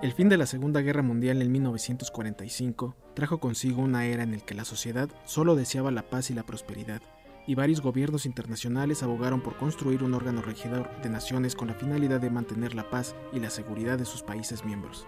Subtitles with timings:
[0.00, 4.38] El fin de la Segunda Guerra Mundial en 1945 trajo consigo una era en la
[4.38, 7.02] que la sociedad solo deseaba la paz y la prosperidad,
[7.48, 12.20] y varios gobiernos internacionales abogaron por construir un órgano regidor de naciones con la finalidad
[12.20, 15.04] de mantener la paz y la seguridad de sus países miembros.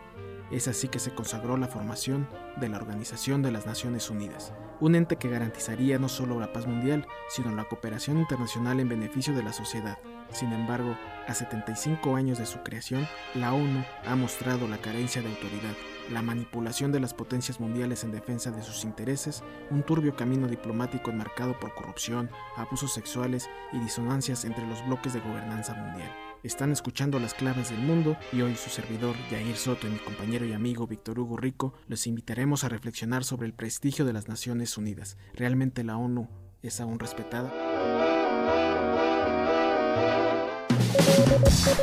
[0.50, 4.96] Es así que se consagró la formación de la Organización de las Naciones Unidas, un
[4.96, 9.44] ente que garantizaría no solo la paz mundial, sino la cooperación internacional en beneficio de
[9.44, 9.98] la sociedad.
[10.32, 10.96] Sin embargo,
[11.28, 15.74] a 75 años de su creación, la ONU ha mostrado la carencia de autoridad,
[16.10, 21.10] la manipulación de las potencias mundiales en defensa de sus intereses, un turbio camino diplomático
[21.10, 26.10] enmarcado por corrupción, abusos sexuales y disonancias entre los bloques de gobernanza mundial.
[26.42, 30.46] Están escuchando las claves del mundo y hoy su servidor Jair Soto y mi compañero
[30.46, 34.78] y amigo Víctor Hugo Rico los invitaremos a reflexionar sobre el prestigio de las Naciones
[34.78, 35.18] Unidas.
[35.34, 36.28] ¿Realmente la ONU
[36.62, 37.52] es aún respetada?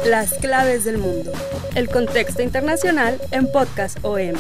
[0.07, 1.31] Las claves del mundo.
[1.75, 4.33] El contexto internacional en Podcast OM.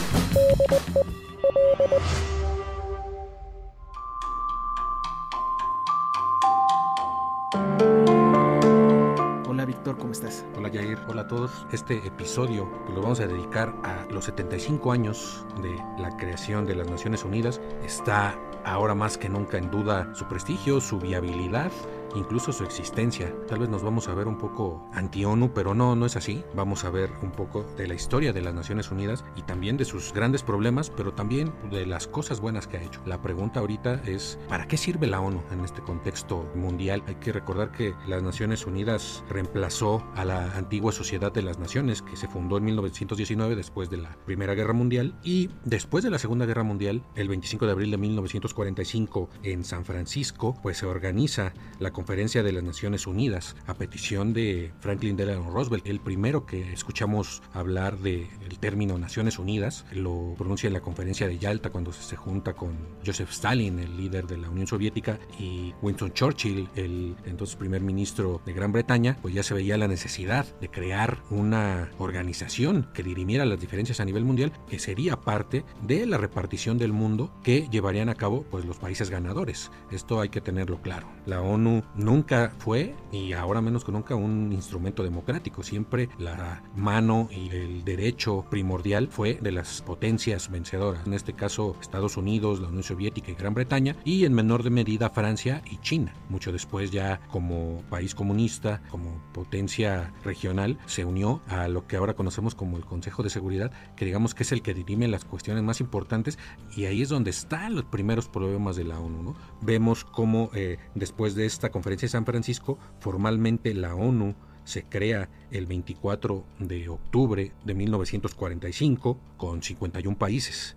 [9.87, 10.45] Hola Víctor, ¿cómo estás?
[10.57, 11.65] Hola Jair, hola a todos.
[11.71, 16.89] Este episodio lo vamos a dedicar a los 75 años de la creación de las
[16.89, 17.61] Naciones Unidas.
[17.85, 21.71] Está ahora más que nunca en duda su prestigio, su viabilidad
[22.17, 23.33] incluso su existencia.
[23.47, 26.43] Tal vez nos vamos a ver un poco anti-ONU, pero no, no es así.
[26.55, 29.85] Vamos a ver un poco de la historia de las Naciones Unidas y también de
[29.85, 33.01] sus grandes problemas, pero también de las cosas buenas que ha hecho.
[33.05, 37.03] La pregunta ahorita es, ¿para qué sirve la ONU en este contexto mundial?
[37.07, 42.01] Hay que recordar que las Naciones Unidas reemplazó a la antigua Sociedad de las Naciones,
[42.01, 46.19] que se fundó en 1919 después de la Primera Guerra Mundial y después de la
[46.19, 51.53] Segunda Guerra Mundial, el 25 de abril de 1945 en San Francisco, pues se organiza
[51.79, 55.85] la Conferencia de las Naciones Unidas a petición de Franklin Delano Roosevelt.
[55.85, 58.29] El primero que escuchamos hablar del
[58.61, 63.31] término Naciones Unidas lo pronuncia en la conferencia de Yalta cuando se junta con Joseph
[63.31, 68.53] Stalin, el líder de la Unión Soviética, y Winston Churchill, el entonces primer ministro de
[68.53, 73.59] Gran Bretaña, pues ya se veía la necesidad de crear una organización que dirimiera las
[73.59, 78.15] diferencias a nivel mundial, que sería parte de la repartición del mundo que llevarían a
[78.15, 79.71] cabo pues los países ganadores.
[79.91, 81.09] Esto hay que tenerlo claro.
[81.25, 85.63] La ONU nunca fue, y ahora menos que nunca, un instrumento democrático.
[85.63, 91.05] Siempre la mano y el derecho primordial fue de las potencias vencedoras.
[91.05, 94.69] En este caso, Estados Unidos, la Unión Soviética y Gran Bretaña, y en menor de
[94.69, 96.13] medida Francia y China.
[96.29, 102.15] Mucho después ya como país comunista, como potencia regional, se unió a lo que ahora
[102.15, 105.63] conocemos como el Consejo de Seguridad, que digamos que es el que dirime las cuestiones
[105.63, 106.37] más importantes,
[106.75, 109.23] y ahí es donde están los primeros problemas de la ONU.
[109.23, 109.35] ¿no?
[109.61, 114.33] Vemos cómo eh, después de esta conferencia de San Francisco, formalmente la ONU
[114.63, 120.75] se crea el 24 de octubre de 1945 con 51 países.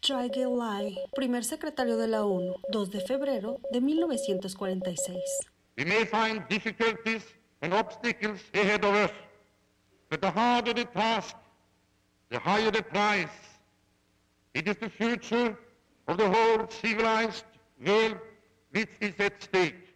[0.00, 0.30] Chai
[1.14, 5.18] primer secretario de la ONU, 2 de febrero de 1946.
[5.76, 7.24] We may find difficulties
[7.60, 9.12] and obstacles ahead of us,
[10.08, 11.36] but the harder the task,
[12.30, 13.28] the higher the price.
[14.54, 15.58] It is the future
[16.06, 17.44] of the whole civilized
[17.84, 18.16] world
[18.72, 19.88] which is at stake.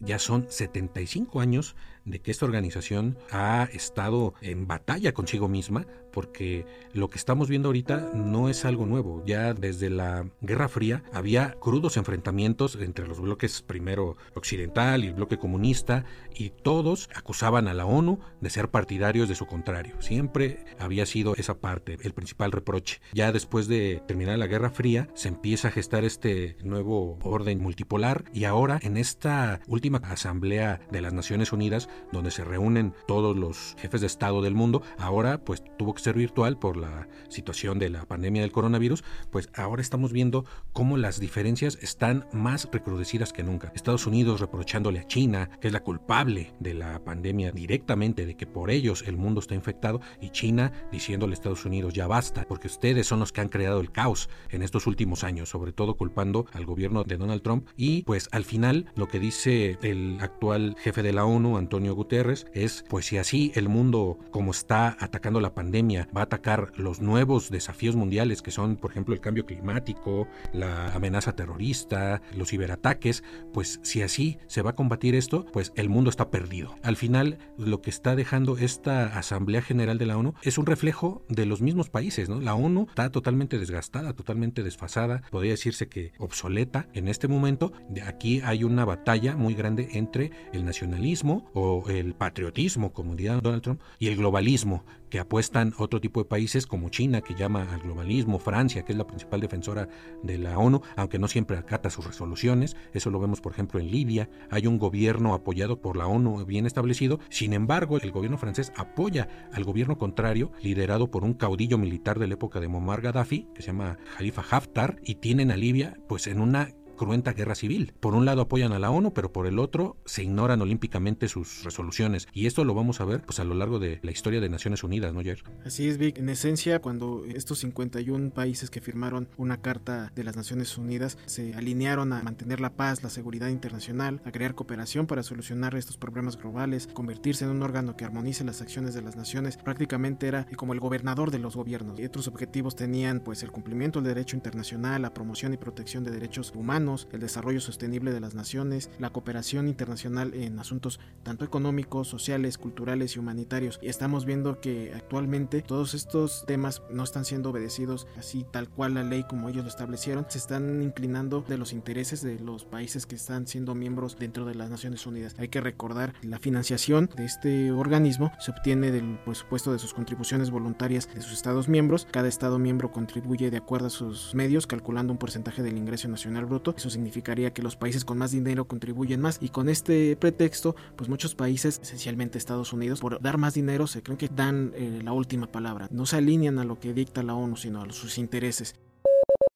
[0.00, 1.74] Ya son 75 años
[2.04, 5.86] de que esta organización ha estado en batalla consigo misma,
[6.16, 9.22] porque lo que estamos viendo ahorita no es algo nuevo.
[9.26, 15.12] Ya desde la Guerra Fría había crudos enfrentamientos entre los bloques primero occidental y el
[15.12, 19.96] bloque comunista, y todos acusaban a la ONU de ser partidarios de su contrario.
[20.00, 23.02] Siempre había sido esa parte, el principal reproche.
[23.12, 28.24] Ya después de terminar la Guerra Fría, se empieza a gestar este nuevo orden multipolar,
[28.32, 33.76] y ahora en esta última Asamblea de las Naciones Unidas, donde se reúnen todos los
[33.78, 34.80] jefes de Estado del mundo.
[34.96, 39.82] Ahora pues tuvo que virtual por la situación de la pandemia del coronavirus, pues ahora
[39.82, 43.72] estamos viendo cómo las diferencias están más recrudecidas que nunca.
[43.74, 48.46] Estados Unidos reprochándole a China, que es la culpable de la pandemia directamente, de que
[48.46, 52.68] por ellos el mundo está infectado, y China diciéndole a Estados Unidos ya basta, porque
[52.68, 56.46] ustedes son los que han creado el caos en estos últimos años, sobre todo culpando
[56.52, 57.68] al gobierno de Donald Trump.
[57.76, 62.46] Y pues al final lo que dice el actual jefe de la ONU, Antonio Guterres,
[62.52, 67.00] es pues si así el mundo como está atacando la pandemia va a atacar los
[67.00, 73.22] nuevos desafíos mundiales que son por ejemplo el cambio climático, la amenaza terrorista, los ciberataques,
[73.52, 76.74] pues si así se va a combatir esto, pues el mundo está perdido.
[76.82, 81.24] Al final lo que está dejando esta Asamblea General de la ONU es un reflejo
[81.28, 82.40] de los mismos países, ¿no?
[82.40, 87.72] La ONU está totalmente desgastada, totalmente desfasada, podría decirse que obsoleta en este momento.
[87.88, 93.34] De aquí hay una batalla muy grande entre el nacionalismo o el patriotismo, como diría
[93.40, 97.66] Donald Trump, y el globalismo, que apuestan otro tipo de países como China, que llama
[97.72, 99.88] al globalismo, Francia, que es la principal defensora
[100.22, 102.76] de la ONU, aunque no siempre acata sus resoluciones.
[102.92, 104.28] Eso lo vemos, por ejemplo, en Libia.
[104.50, 107.20] Hay un gobierno apoyado por la ONU bien establecido.
[107.28, 112.26] Sin embargo, el gobierno francés apoya al gobierno contrario, liderado por un caudillo militar de
[112.26, 116.26] la época de Muammar Gaddafi, que se llama Khalifa Haftar, y tienen a Libia pues
[116.26, 117.94] en una cruenta guerra civil.
[118.00, 121.64] Por un lado apoyan a la ONU, pero por el otro se ignoran olímpicamente sus
[121.64, 122.28] resoluciones.
[122.32, 124.84] Y esto lo vamos a ver pues a lo largo de la historia de Naciones
[124.84, 125.42] Unidas, ¿no, Jair?
[125.64, 126.18] Así es, Vic.
[126.18, 131.54] En esencia, cuando estos 51 países que firmaron una carta de las Naciones Unidas se
[131.54, 136.36] alinearon a mantener la paz, la seguridad internacional, a crear cooperación para solucionar estos problemas
[136.36, 140.72] globales, convertirse en un órgano que armonice las acciones de las naciones, prácticamente era como
[140.72, 141.98] el gobernador de los gobiernos.
[141.98, 146.10] Y otros objetivos tenían pues el cumplimiento del derecho internacional, la promoción y protección de
[146.10, 152.08] derechos humanos, el desarrollo sostenible de las naciones, la cooperación internacional en asuntos tanto económicos,
[152.08, 153.78] sociales, culturales y humanitarios.
[153.82, 158.94] Y estamos viendo que actualmente todos estos temas no están siendo obedecidos así tal cual
[158.94, 163.06] la ley como ellos lo establecieron, se están inclinando de los intereses de los países
[163.06, 165.34] que están siendo miembros dentro de las Naciones Unidas.
[165.38, 170.50] Hay que recordar la financiación de este organismo se obtiene del presupuesto de sus contribuciones
[170.50, 172.06] voluntarias de sus estados miembros.
[172.10, 176.46] Cada estado miembro contribuye de acuerdo a sus medios, calculando un porcentaje del ingreso nacional
[176.46, 180.76] bruto eso significaría que los países con más dinero contribuyen más y con este pretexto,
[180.96, 185.00] pues muchos países, esencialmente Estados Unidos, por dar más dinero se creen que dan eh,
[185.02, 185.88] la última palabra.
[185.90, 188.74] No se alinean a lo que dicta la ONU, sino a sus intereses.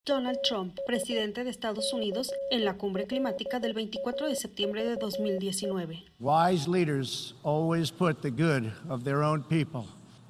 [0.07, 4.97] Donald Trump, presidente de Estados Unidos, en la cumbre climática del 24 de septiembre de
[4.97, 6.05] 2019.
[6.19, 9.85] Wise leaders always put the good of their own people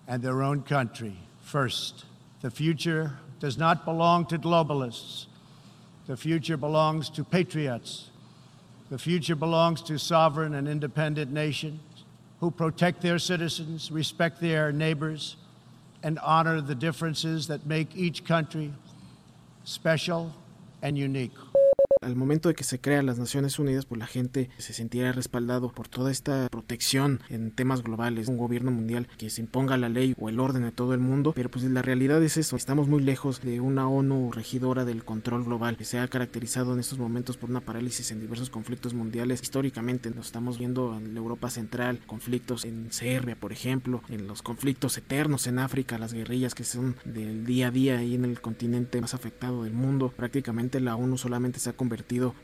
[0.08, 2.04] and their own country first.
[2.42, 5.29] The future does not belong to globalists.
[6.10, 8.10] The future belongs to patriots.
[8.90, 11.80] The future belongs to sovereign and independent nations
[12.40, 15.36] who protect their citizens, respect their neighbors,
[16.02, 18.72] and honor the differences that make each country
[19.62, 20.32] special
[20.82, 21.30] and unique.
[22.00, 25.70] Al momento de que se crean las Naciones Unidas, pues la gente se sentiría respaldado
[25.70, 30.14] por toda esta protección en temas globales, un gobierno mundial que se imponga la ley
[30.18, 33.02] o el orden de todo el mundo, pero pues la realidad es eso, estamos muy
[33.02, 37.36] lejos de una ONU regidora del control global que se ha caracterizado en estos momentos
[37.36, 39.42] por una parálisis en diversos conflictos mundiales.
[39.42, 44.40] Históricamente nos estamos viendo en la Europa Central, conflictos en Serbia, por ejemplo, en los
[44.40, 48.40] conflictos eternos en África, las guerrillas que son del día a día ahí en el
[48.40, 50.14] continente más afectado del mundo.
[50.16, 51.89] Prácticamente la ONU solamente se ha convertido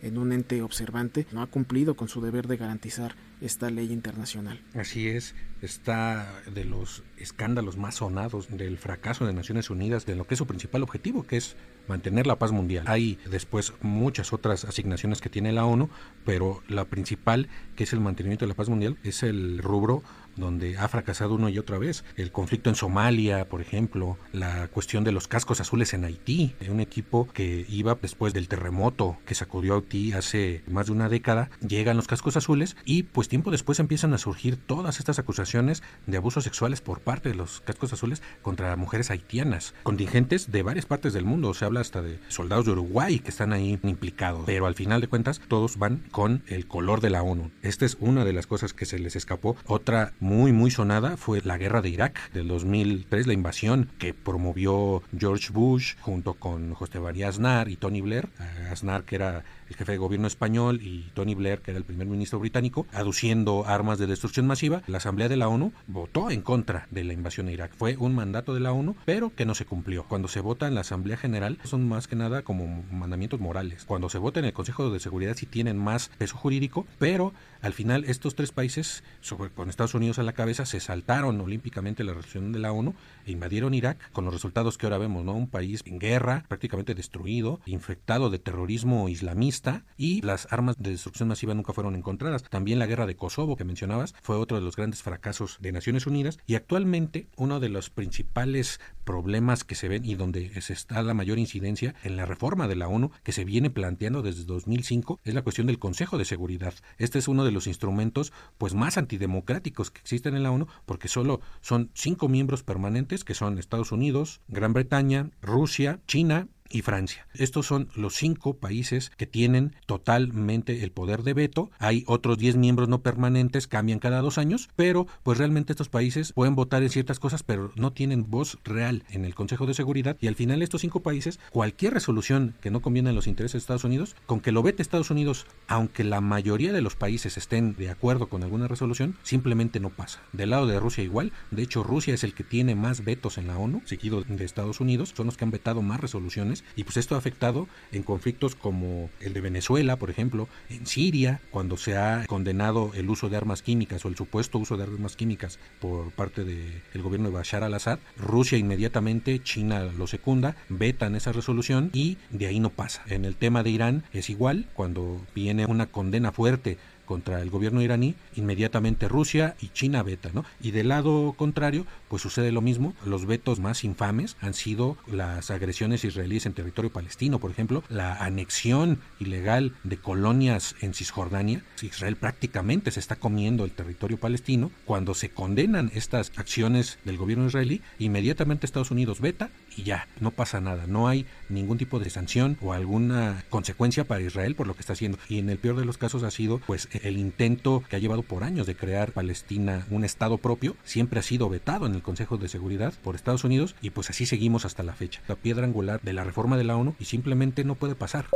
[0.02, 4.60] en un ente observante, no ha cumplido con su deber de garantizar esta ley internacional.
[4.74, 10.26] Así es, está de los escándalos más sonados del fracaso de Naciones Unidas, de lo
[10.26, 11.56] que es su principal objetivo, que es
[11.86, 12.84] mantener la paz mundial.
[12.88, 15.90] Hay después muchas otras asignaciones que tiene la ONU,
[16.24, 20.02] pero la principal, que es el mantenimiento de la paz mundial, es el rubro
[20.36, 22.04] donde ha fracasado una y otra vez.
[22.16, 26.80] El conflicto en Somalia, por ejemplo, la cuestión de los cascos azules en Haití, un
[26.80, 31.50] equipo que iba después del terremoto que sacudió a Haití hace más de una década,
[31.66, 36.16] llegan los cascos azules y pues tiempo después empiezan a surgir todas estas acusaciones de
[36.16, 41.12] abusos sexuales por parte de los cascos azules contra mujeres haitianas, contingentes de varias partes
[41.12, 44.74] del mundo, se habla hasta de soldados de Uruguay que están ahí implicados, pero al
[44.74, 47.50] final de cuentas todos van con el color de la ONU.
[47.62, 49.56] Esta es una de las cosas que se les escapó.
[49.66, 55.04] Otra muy, muy sonada fue la guerra de Irak del 2003, la invasión que promovió
[55.16, 58.28] George Bush junto con José María Aznar y Tony Blair.
[58.68, 62.06] Aznar, que era el jefe de gobierno español y Tony Blair, que era el primer
[62.06, 66.86] ministro británico, aduciendo armas de destrucción masiva, la Asamblea de la ONU votó en contra
[66.90, 67.72] de la invasión a Irak.
[67.76, 70.04] Fue un mandato de la ONU, pero que no se cumplió.
[70.04, 73.84] Cuando se vota en la Asamblea General son más que nada como mandamientos morales.
[73.84, 77.72] Cuando se vota en el Consejo de Seguridad sí tienen más peso jurídico, pero al
[77.72, 82.12] final estos tres países, sobre, con Estados Unidos a la cabeza, se saltaron olímpicamente la
[82.12, 82.94] resolución de la ONU
[83.26, 85.32] e invadieron Irak con los resultados que ahora vemos, ¿no?
[85.32, 89.55] Un país en guerra, prácticamente destruido, infectado de terrorismo islamista
[89.96, 92.42] y las armas de destrucción masiva nunca fueron encontradas.
[92.44, 96.06] También la guerra de Kosovo que mencionabas fue otro de los grandes fracasos de Naciones
[96.06, 101.02] Unidas y actualmente uno de los principales problemas que se ven y donde se está
[101.02, 105.20] la mayor incidencia en la reforma de la ONU que se viene planteando desde 2005
[105.24, 106.74] es la cuestión del Consejo de Seguridad.
[106.98, 111.08] Este es uno de los instrumentos pues más antidemocráticos que existen en la ONU porque
[111.08, 117.26] solo son cinco miembros permanentes que son Estados Unidos, Gran Bretaña, Rusia, China y Francia.
[117.34, 121.70] Estos son los cinco países que tienen totalmente el poder de veto.
[121.78, 126.32] Hay otros 10 miembros no permanentes, cambian cada dos años, pero pues realmente estos países
[126.32, 130.16] pueden votar en ciertas cosas, pero no tienen voz real en el Consejo de Seguridad.
[130.20, 133.58] Y al final estos cinco países, cualquier resolución que no conviene a los intereses de
[133.58, 137.74] Estados Unidos, con que lo vete Estados Unidos, aunque la mayoría de los países estén
[137.74, 140.20] de acuerdo con alguna resolución, simplemente no pasa.
[140.32, 143.46] Del lado de Rusia igual, de hecho Rusia es el que tiene más vetos en
[143.46, 146.96] la ONU, seguido de Estados Unidos, son los que han vetado más resoluciones y pues
[146.96, 151.96] esto ha afectado en conflictos como el de Venezuela, por ejemplo, en Siria, cuando se
[151.96, 156.10] ha condenado el uso de armas químicas o el supuesto uso de armas químicas por
[156.12, 162.18] parte del gobierno de Bashar al-Assad, Rusia inmediatamente, China lo secunda, vetan esa resolución y
[162.30, 163.02] de ahí no pasa.
[163.06, 167.80] En el tema de Irán es igual, cuando viene una condena fuerte contra el gobierno
[167.80, 170.44] iraní, inmediatamente Rusia y China veta, ¿no?
[170.60, 172.94] Y del lado contrario, pues sucede lo mismo.
[173.06, 178.16] Los vetos más infames han sido las agresiones israelíes en territorio palestino, por ejemplo, la
[178.16, 181.62] anexión ilegal de colonias en Cisjordania.
[181.80, 184.70] Israel prácticamente se está comiendo el territorio palestino.
[184.84, 190.30] Cuando se condenan estas acciones del gobierno israelí, inmediatamente Estados Unidos veta y ya, no
[190.30, 190.86] pasa nada.
[190.86, 194.94] No hay ningún tipo de sanción o alguna consecuencia para Israel por lo que está
[194.94, 195.18] haciendo.
[195.28, 198.22] Y en el peor de los casos ha sido pues el intento que ha llevado
[198.22, 202.38] por años de crear Palestina un estado propio, siempre ha sido vetado en el Consejo
[202.38, 205.20] de Seguridad por Estados Unidos y pues así seguimos hasta la fecha.
[205.28, 208.26] La piedra angular de la reforma de la ONU y simplemente no puede pasar.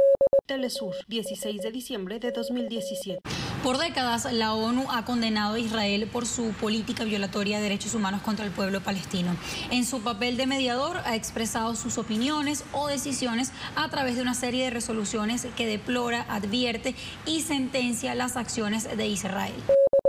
[0.46, 3.20] Telesur, 16 de diciembre de 2017.
[3.62, 8.22] Por décadas, la ONU ha condenado a Israel por su política violatoria de derechos humanos
[8.22, 9.36] contra el pueblo palestino.
[9.70, 14.32] En su papel de mediador, ha expresado sus opiniones o decisiones a través de una
[14.32, 16.94] serie de resoluciones que deplora, advierte
[17.26, 19.52] y sentencia las acciones de Israel.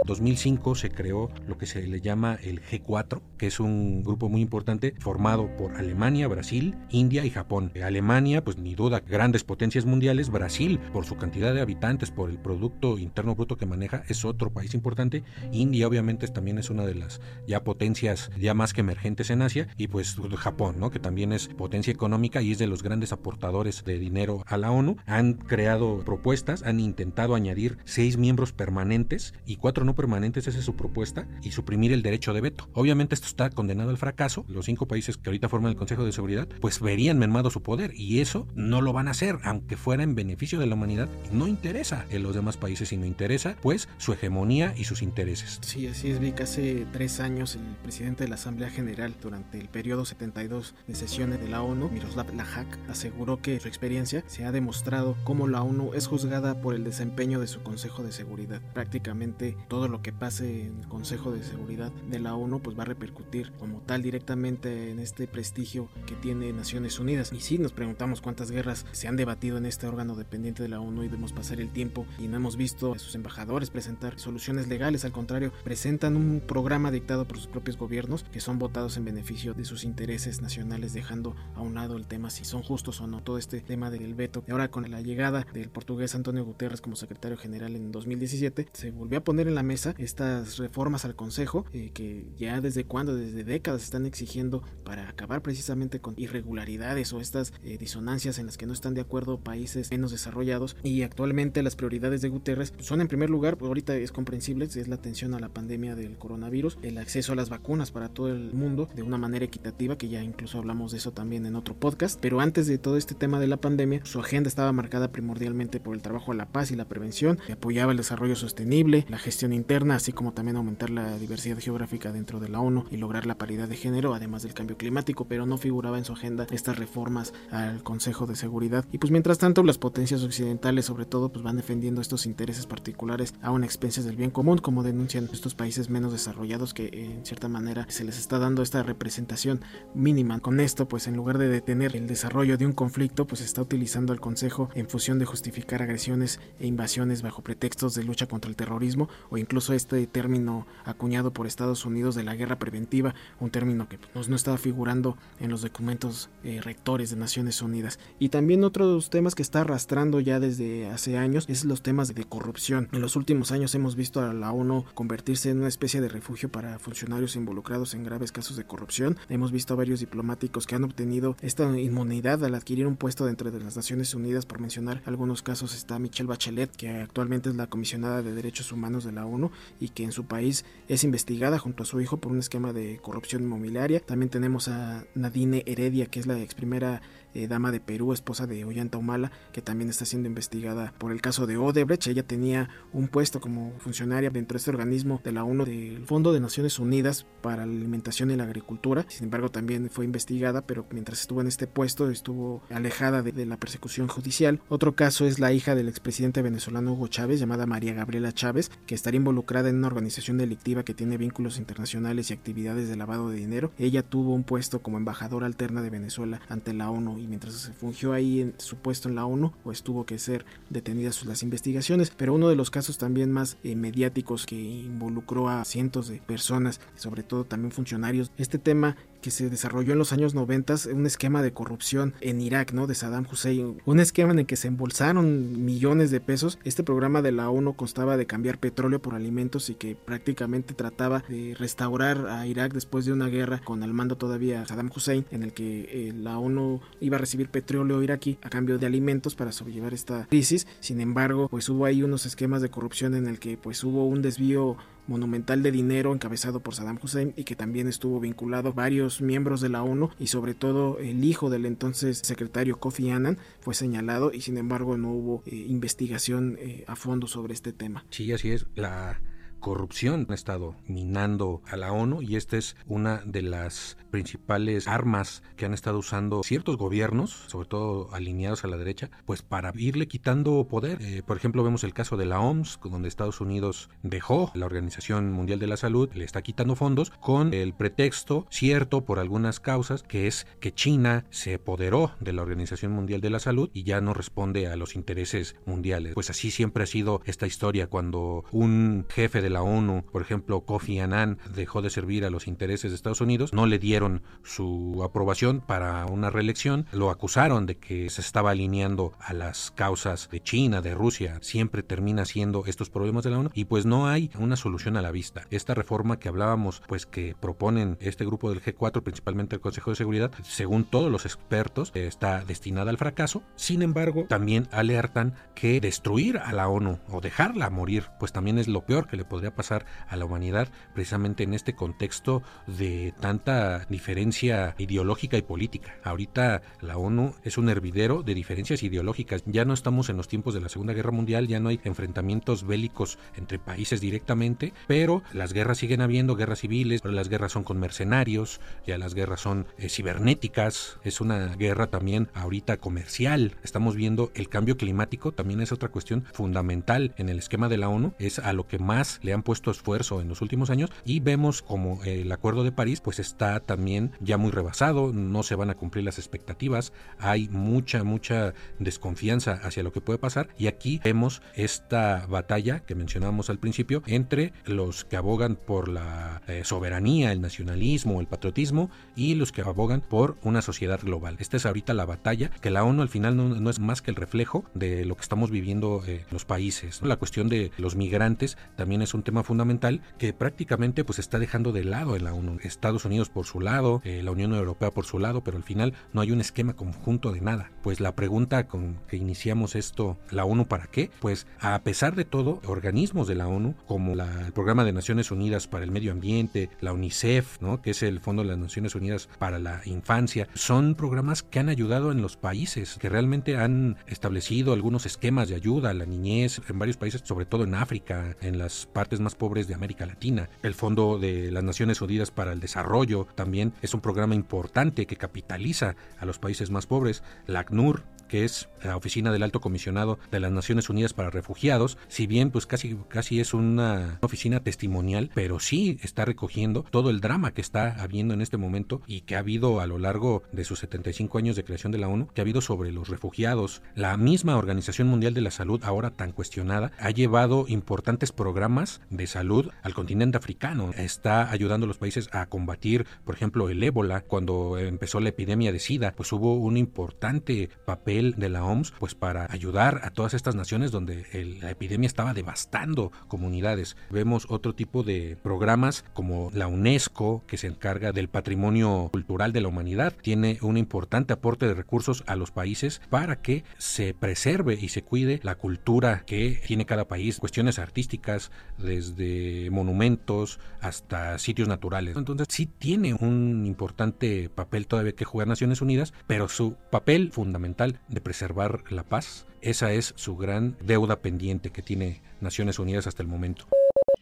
[0.05, 4.41] 2005 se creó lo que se le llama el G4, que es un grupo muy
[4.41, 7.71] importante formado por Alemania, Brasil, India y Japón.
[7.83, 10.29] Alemania, pues ni duda, grandes potencias mundiales.
[10.29, 14.51] Brasil, por su cantidad de habitantes, por el Producto Interno Bruto que maneja, es otro
[14.51, 15.23] país importante.
[15.51, 19.67] India, obviamente, también es una de las ya potencias ya más que emergentes en Asia.
[19.77, 20.89] Y pues Japón, ¿no?
[20.89, 24.71] que también es potencia económica y es de los grandes aportadores de dinero a la
[24.71, 24.97] ONU.
[25.05, 30.75] Han creado propuestas, han intentado añadir seis miembros permanentes y cuatro permanentes, esa es su
[30.75, 32.69] propuesta, y suprimir el derecho de veto.
[32.73, 34.45] Obviamente esto está condenado al fracaso.
[34.47, 37.93] Los cinco países que ahorita forman el Consejo de Seguridad, pues verían mermado su poder,
[37.95, 41.09] y eso no lo van a hacer, aunque fuera en beneficio de la humanidad.
[41.31, 45.59] No interesa en los demás países, y no interesa, pues, su hegemonía y sus intereses.
[45.61, 46.41] Sí, así es, Vic.
[46.41, 51.39] Hace tres años, el presidente de la Asamblea General, durante el periodo 72 de sesiones
[51.39, 55.93] de la ONU, Miroslav Lajak, aseguró que su experiencia se ha demostrado cómo la ONU
[55.93, 58.61] es juzgada por el desempeño de su Consejo de Seguridad.
[58.73, 62.83] Prácticamente todo lo que pase en el Consejo de Seguridad de la ONU pues va
[62.83, 67.31] a repercutir como tal directamente en este prestigio que tiene Naciones Unidas.
[67.33, 70.79] Y si nos preguntamos cuántas guerras se han debatido en este órgano dependiente de la
[70.79, 74.67] ONU y vemos pasar el tiempo y no hemos visto a sus embajadores presentar soluciones
[74.67, 79.05] legales, al contrario, presentan un programa dictado por sus propios gobiernos que son votados en
[79.05, 83.07] beneficio de sus intereses nacionales, dejando a un lado el tema si son justos o
[83.07, 84.43] no, todo este tema del veto.
[84.47, 88.91] Y ahora con la llegada del portugués Antonio Guterres como secretario general en 2017, se
[88.91, 93.15] volvió a poner en la mesa estas reformas al Consejo eh, que ya desde cuando,
[93.15, 98.57] desde décadas están exigiendo para acabar precisamente con irregularidades o estas eh, disonancias en las
[98.57, 100.75] que no están de acuerdo países menos desarrollados.
[100.83, 104.95] Y actualmente las prioridades de Guterres son en primer lugar, ahorita es comprensible, es la
[104.95, 108.89] atención a la pandemia del coronavirus, el acceso a las vacunas para todo el mundo
[108.93, 112.41] de una manera equitativa, que ya incluso hablamos de eso también en otro podcast, pero
[112.41, 116.01] antes de todo este tema de la pandemia, su agenda estaba marcada primordialmente por el
[116.01, 119.95] trabajo a la paz y la prevención, que apoyaba el desarrollo sostenible, la gestión interna,
[119.95, 123.67] así como también aumentar la diversidad geográfica dentro de la ONU y lograr la paridad
[123.67, 127.83] de género, además del cambio climático, pero no figuraba en su agenda estas reformas al
[127.83, 128.85] Consejo de Seguridad.
[128.91, 133.35] Y pues mientras tanto, las potencias occidentales, sobre todo, pues van defendiendo estos intereses particulares
[133.41, 137.47] a una expensas del bien común, como denuncian estos países menos desarrollados que en cierta
[137.47, 139.61] manera se les está dando esta representación
[139.93, 140.39] mínima.
[140.39, 144.11] Con esto, pues en lugar de detener el desarrollo de un conflicto, pues está utilizando
[144.11, 148.55] al Consejo en función de justificar agresiones e invasiones bajo pretextos de lucha contra el
[148.55, 153.89] terrorismo o incluso este término acuñado por Estados Unidos de la guerra preventiva, un término
[153.89, 157.99] que pues, no estaba figurando en los documentos eh, rectores de Naciones Unidas.
[158.17, 162.23] Y también otros temas que está arrastrando ya desde hace años es los temas de
[162.23, 162.87] corrupción.
[162.93, 166.49] En los últimos años hemos visto a la ONU convertirse en una especie de refugio
[166.49, 169.17] para funcionarios involucrados en graves casos de corrupción.
[169.27, 173.51] Hemos visto a varios diplomáticos que han obtenido esta inmunidad al adquirir un puesto dentro
[173.51, 177.67] de las Naciones Unidas, por mencionar algunos casos está Michelle Bachelet, que actualmente es la
[177.67, 179.40] comisionada de derechos humanos de la ONU
[179.79, 182.99] y que en su país es investigada junto a su hijo por un esquema de
[183.01, 183.99] corrupción inmobiliaria.
[184.01, 187.01] También tenemos a Nadine Heredia, que es la ex primera
[187.33, 191.21] eh, dama de Perú, esposa de Ollanta Humala, que también está siendo investigada por el
[191.21, 192.07] caso de Odebrecht.
[192.07, 196.33] Ella tenía un puesto como funcionaria dentro de este organismo de la ONU, del Fondo
[196.33, 199.05] de Naciones Unidas para la Alimentación y la Agricultura.
[199.07, 203.45] Sin embargo, también fue investigada, pero mientras estuvo en este puesto estuvo alejada de, de
[203.45, 204.61] la persecución judicial.
[204.69, 208.95] Otro caso es la hija del expresidente venezolano Hugo Chávez, llamada María Gabriela Chávez, que
[208.95, 213.37] estaría involucrada en una organización delictiva que tiene vínculos internacionales y actividades de lavado de
[213.37, 213.71] dinero.
[213.77, 217.73] Ella tuvo un puesto como embajadora alterna de Venezuela ante la ONU y mientras se
[217.73, 222.11] fungió ahí en su puesto en la ONU, pues tuvo que ser detenidas las investigaciones.
[222.15, 226.79] Pero uno de los casos también más eh, mediáticos que involucró a cientos de personas,
[226.95, 231.41] sobre todo también funcionarios, este tema que se desarrolló en los años 90, un esquema
[231.41, 232.87] de corrupción en Irak, ¿no?
[232.87, 236.59] De Saddam Hussein, un esquema en el que se embolsaron millones de pesos.
[236.63, 241.23] Este programa de la ONU constaba de cambiar petróleo por alimentos y que prácticamente trataba
[241.29, 245.43] de restaurar a Irak después de una guerra con al mando todavía Saddam Hussein, en
[245.43, 249.51] el que eh, la ONU iba a recibir petróleo iraquí a cambio de alimentos para
[249.51, 250.67] sobrellevar esta crisis.
[250.79, 254.21] Sin embargo, pues hubo ahí unos esquemas de corrupción en el que pues hubo un
[254.21, 254.77] desvío
[255.07, 259.69] monumental de dinero encabezado por Saddam Hussein y que también estuvo vinculado varios miembros de
[259.69, 264.41] la ONU y sobre todo el hijo del entonces secretario Kofi Annan fue señalado y
[264.41, 268.05] sin embargo no hubo eh, investigación eh, a fondo sobre este tema.
[268.09, 268.67] Sí, así es.
[268.75, 269.21] La
[269.61, 275.41] corrupción ha estado minando a la ONU y esta es una de las principales armas
[275.55, 280.07] que han estado usando ciertos gobiernos, sobre todo alineados a la derecha, pues para irle
[280.07, 280.97] quitando poder.
[281.01, 285.31] Eh, por ejemplo, vemos el caso de la OMS, donde Estados Unidos dejó la Organización
[285.31, 290.03] Mundial de la Salud, le está quitando fondos con el pretexto cierto por algunas causas,
[290.03, 294.01] que es que China se apoderó de la Organización Mundial de la Salud y ya
[294.01, 296.15] no responde a los intereses mundiales.
[296.15, 300.61] Pues así siempre ha sido esta historia cuando un jefe de la ONU, por ejemplo,
[300.61, 305.01] Kofi Annan, dejó de servir a los intereses de Estados Unidos, no le dieron su
[305.03, 310.41] aprobación para una reelección, lo acusaron de que se estaba alineando a las causas de
[310.41, 314.31] China, de Rusia, siempre termina siendo estos problemas de la ONU y pues no hay
[314.37, 315.45] una solución a la vista.
[315.49, 319.95] Esta reforma que hablábamos, pues que proponen este grupo del G4, principalmente el Consejo de
[319.95, 323.43] Seguridad, según todos los expertos, está destinada al fracaso.
[323.55, 328.67] Sin embargo, también alertan que destruir a la ONU o dejarla morir, pues también es
[328.67, 333.85] lo peor que le podría pasar a la humanidad precisamente en este contexto de tanta
[333.89, 335.95] diferencia ideológica y política.
[336.03, 339.41] Ahorita la ONU es un hervidero de diferencias ideológicas.
[339.47, 342.65] Ya no estamos en los tiempos de la Segunda Guerra Mundial, ya no hay enfrentamientos
[342.65, 347.63] bélicos entre países directamente, pero las guerras siguen habiendo, guerras civiles, pero las guerras son
[347.63, 353.55] con mercenarios, ya las guerras son eh, cibernéticas, es una guerra también ahorita comercial.
[353.63, 357.89] Estamos viendo el cambio climático, también es otra cuestión fundamental en el esquema de la
[357.89, 361.19] ONU, es a lo que más le han puesto esfuerzo en los últimos años y
[361.19, 365.69] vemos como el Acuerdo de París pues está también ya muy rebasado, no se van
[365.69, 370.99] a cumplir las expectativas, hay mucha, mucha desconfianza hacia lo que puede pasar y aquí
[371.03, 377.31] vemos esta batalla que mencionábamos al principio entre los que abogan por la eh, soberanía,
[377.31, 381.37] el nacionalismo, el patriotismo y los que abogan por una sociedad global.
[381.39, 384.15] Esta es ahorita la batalla que la ONU al final no, es más que el
[384.15, 387.01] reflejo de lo que estamos viviendo en los países.
[387.01, 391.71] La cuestión de los migrantes también es un tema fundamental que prácticamente pues está dejando
[391.71, 392.59] de lado en la ONU.
[392.63, 395.93] Estados Unidos por su lado, eh, la Unión Europea por su lado, pero al final
[396.13, 397.71] no hay un esquema conjunto de nada.
[397.83, 401.09] Pues la pregunta con que iniciamos esto, ¿la ONU para qué?
[401.19, 405.67] Pues a pesar de todo, organismos de la ONU, como el Programa de Naciones Unidas
[405.67, 407.81] para el Medio Ambiente, la UNICEF, ¿no?
[407.81, 411.69] que es el Fondo de las Naciones Unidas para la Infancia, son programas que han
[411.69, 416.61] ayudado en los países, que realmente han establecido algunos esquemas de ayuda a la niñez
[416.69, 420.05] en varios países, sobre todo en África, en las partes partes más pobres de América
[420.05, 420.49] Latina.
[420.63, 425.17] El Fondo de las Naciones Unidas para el Desarrollo también es un programa importante que
[425.17, 427.21] capitaliza a los países más pobres.
[427.45, 431.97] La ACNUR que es la Oficina del Alto Comisionado de las Naciones Unidas para Refugiados,
[432.07, 437.19] si bien pues casi, casi es una oficina testimonial, pero sí está recogiendo todo el
[437.19, 440.63] drama que está habiendo en este momento y que ha habido a lo largo de
[440.63, 443.81] sus 75 años de creación de la ONU, que ha habido sobre los refugiados.
[443.95, 449.27] La misma Organización Mundial de la Salud, ahora tan cuestionada, ha llevado importantes programas de
[449.27, 450.91] salud al continente africano.
[450.97, 454.21] Está ayudando a los países a combatir, por ejemplo, el ébola.
[454.21, 459.15] Cuando empezó la epidemia de SIDA, pues hubo un importante papel de la OMS pues
[459.15, 461.25] para ayudar a todas estas naciones donde
[461.61, 463.95] la epidemia estaba devastando comunidades.
[464.09, 469.61] Vemos otro tipo de programas como la UNESCO que se encarga del patrimonio cultural de
[469.61, 470.13] la humanidad.
[470.21, 475.03] Tiene un importante aporte de recursos a los países para que se preserve y se
[475.03, 482.15] cuide la cultura que tiene cada país, cuestiones artísticas desde monumentos hasta sitios naturales.
[482.17, 487.99] Entonces sí tiene un importante papel todavía que jugar Naciones Unidas, pero su papel fundamental
[488.07, 489.47] de preservar la paz.
[489.61, 493.67] Esa es su gran deuda pendiente que tiene Naciones Unidas hasta el momento.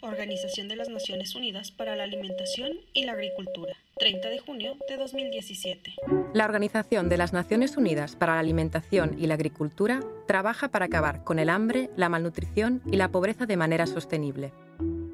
[0.01, 4.97] Organización de las Naciones Unidas para la Alimentación y la Agricultura, 30 de junio de
[4.97, 5.95] 2017.
[6.33, 11.23] La Organización de las Naciones Unidas para la Alimentación y la Agricultura trabaja para acabar
[11.23, 14.53] con el hambre, la malnutrición y la pobreza de manera sostenible.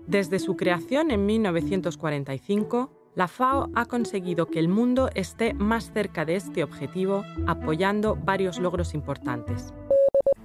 [0.06, 6.26] Desde su creación en 1945, la FAO ha conseguido que el mundo esté más cerca
[6.26, 9.74] de este objetivo, apoyando varios logros importantes.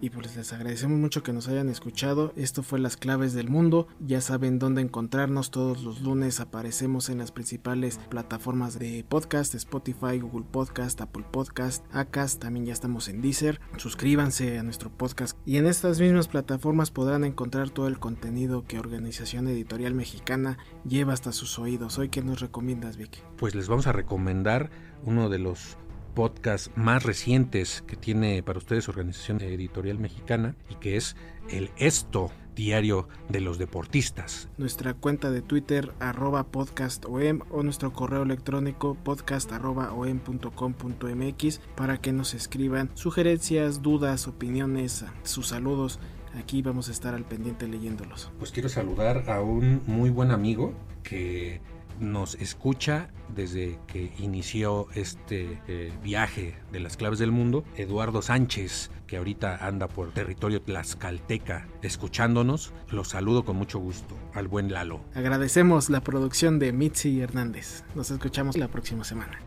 [0.03, 2.33] Y pues les agradecemos mucho que nos hayan escuchado.
[2.35, 3.87] Esto fue Las Claves del Mundo.
[4.01, 5.51] Ya saben dónde encontrarnos.
[5.51, 11.85] Todos los lunes aparecemos en las principales plataformas de podcast, Spotify, Google Podcast, Apple Podcast,
[11.93, 12.41] Acast.
[12.41, 13.61] También ya estamos en Deezer.
[13.77, 15.37] Suscríbanse a nuestro podcast.
[15.45, 20.57] Y en estas mismas plataformas podrán encontrar todo el contenido que Organización Editorial Mexicana
[20.89, 21.99] lleva hasta sus oídos.
[21.99, 23.23] Hoy, ¿qué nos recomiendas, Vic?
[23.37, 24.71] Pues les vamos a recomendar
[25.05, 25.77] uno de los
[26.11, 31.17] podcasts más recientes que tiene para ustedes Organización Editorial Mexicana y que es
[31.51, 34.49] el Esto Diario de los Deportistas.
[34.59, 42.13] Nuestra cuenta de Twitter arroba podcastom o nuestro correo electrónico podcast arroba om.com.mx para que
[42.13, 46.01] nos escriban sugerencias, dudas, opiniones, sus saludos.
[46.39, 48.31] Aquí vamos a estar al pendiente leyéndolos.
[48.39, 51.61] Pues quiero saludar a un muy buen amigo que
[52.01, 58.91] nos escucha desde que inició este eh, viaje de las claves del mundo, Eduardo Sánchez,
[59.07, 65.01] que ahorita anda por territorio tlaxcalteca escuchándonos, lo saludo con mucho gusto al buen Lalo.
[65.15, 67.85] Agradecemos la producción de Mitzi Hernández.
[67.95, 69.41] Nos escuchamos la próxima semana.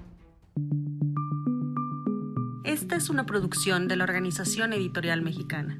[2.63, 5.79] Esta es una producción de la Organización Editorial Mexicana.